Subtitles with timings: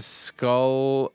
[0.00, 1.10] skal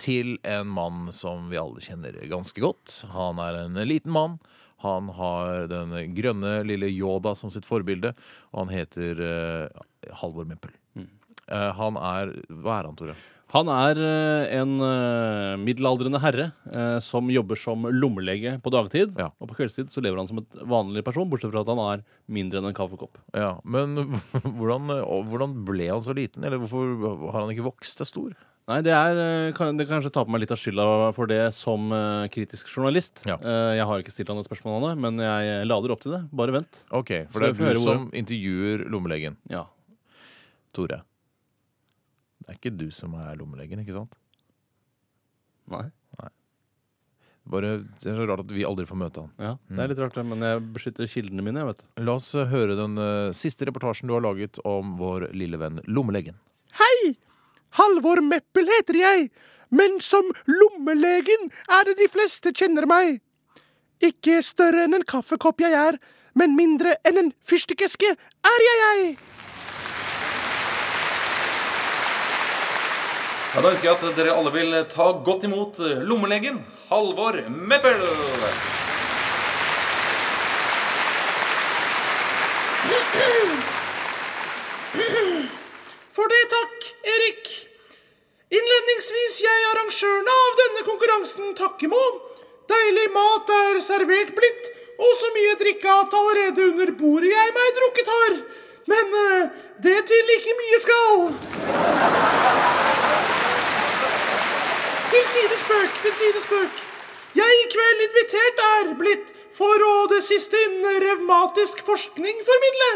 [0.00, 3.04] til en mann som vi alle kjenner ganske godt.
[3.14, 4.38] Han er en liten mann.
[4.84, 8.12] Han har den grønne lille Yoda som sitt forbilde,
[8.52, 9.84] og han heter uh,
[10.20, 10.74] Halvor Meppel.
[10.98, 13.16] Uh, han er Hva er han, Tore?
[13.52, 19.12] Han er eh, en eh, middelaldrende herre eh, som jobber som lommelege på dagtid.
[19.20, 19.28] Ja.
[19.38, 22.02] Og på kveldstid så lever han som et vanlig person, bortsett fra at han er
[22.26, 23.20] mindre enn en kaffekopp.
[23.36, 23.94] Ja, Men
[24.58, 24.90] hvordan,
[25.30, 26.42] hvordan ble han så liten?
[26.46, 28.34] Eller hvorfor har han ikke vokst seg stor?
[28.64, 31.92] Nei, det er kan, Det kanskje tar på meg litt av skylda for det som
[32.32, 33.20] kritisk journalist.
[33.28, 33.36] Ja.
[33.76, 36.22] Jeg har ikke stilt han det spørsmålet, men jeg lader opp til det.
[36.32, 36.80] Bare vent.
[36.88, 39.36] Ok, Så For det er du som intervjuer lommelegen.
[39.52, 39.66] Ja.
[40.72, 41.04] Tore.
[42.44, 44.16] Det er ikke du som er lommelegen, ikke sant?
[45.72, 45.86] Nei.
[47.44, 47.70] Bare,
[48.00, 49.32] Det er så rart at vi aldri får møte han.
[49.36, 52.04] Ja, Det er litt rart, men jeg beskytter kildene mine, jeg, vet du.
[52.04, 56.38] La oss høre den eh, siste reportasjen du har laget om vår lille venn lommelegen.
[56.80, 57.16] Hei!
[57.76, 59.28] Halvor Meppel heter jeg,
[59.74, 63.18] men som lommelegen er det de fleste kjenner meg.
[64.04, 65.98] Ikke større enn en kaffekopp jeg er,
[66.38, 69.16] men mindre enn en fyrstikkeske er jeg jeg.
[73.54, 76.56] Ja, Da ønsker jeg at dere alle vil ta godt imot lommelegen
[76.88, 78.00] Halvor Meppel.
[86.16, 87.52] For det takk, Erik.
[88.58, 92.02] Innledningsvis jeg arrangøren av denne konkurransen takke må.
[92.74, 97.72] Deilig mat er servert blitt, og så mye drikke at allerede under bordet jeg meg
[97.78, 98.38] drukket har.
[98.90, 99.50] Men eh,
[99.86, 101.83] det til ikke mye skal.
[105.24, 106.72] Til sidespøk, til sidespøk.
[107.34, 112.90] Jeg i kveld invitert er blitt for å det siste innen revmatisk forskning formidle.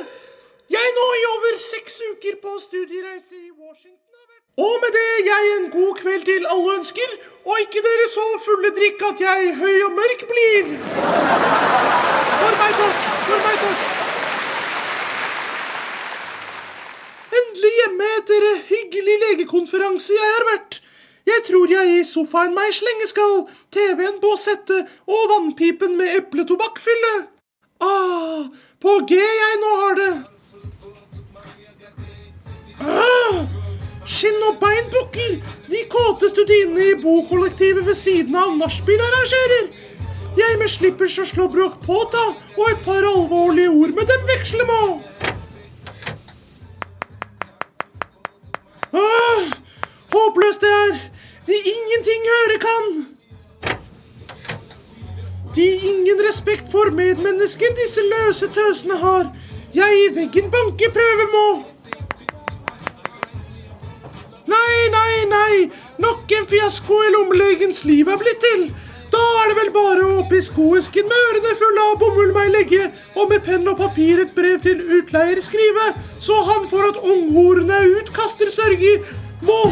[0.77, 4.27] Jeg nå i over seks uker på studiereise i Washington.
[4.61, 7.15] Og med det jeg en god kveld til alle ønsker,
[7.49, 10.75] og ikke dere så fulle drikk at jeg høy og mørk blir.
[12.43, 13.81] For meg takk, for meg takk.
[17.41, 20.81] Endelig hjemme etter hyggelig legekonferanse jeg har vært.
[21.29, 23.43] Jeg tror jeg i sofaen meg slenge skal,
[23.75, 27.15] TV-en på settet og vannpipen med epletobakk fylle.
[27.85, 28.49] Ah,
[28.81, 30.13] på G jeg nå har det.
[32.79, 33.43] Ah,
[34.07, 35.37] skinn og bein bukker,
[35.69, 39.69] de kåte studiene i bokollektivet ved siden av nachspiel arrangerer.
[40.39, 42.25] Jeg med slippers og slåbrok påta,
[42.57, 43.88] og et par alvorlige ord
[56.19, 59.33] ingen respekt for medmennesker disse løse tøsene har.
[59.75, 61.65] Jeg i veggen banke prøve må.
[64.49, 68.71] Nei, nei, nei, nok en fiasko i lommelegens liv er blitt til.
[69.13, 72.91] Da er det vel bare å oppi skoesken med ørene fulle av bomull meg legge,
[73.17, 77.85] og med penn og papir et brev til utleier skrive, så han for at unghorene
[78.01, 79.05] utkaster sørger,
[79.45, 79.63] må